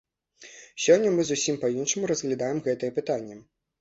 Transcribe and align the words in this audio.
Сёння 0.85 1.11
мы 1.17 1.21
зусім 1.29 1.59
па-іншаму 1.65 2.11
разглядаем 2.13 2.67
гэтыя 2.69 2.91
пытанні. 2.97 3.37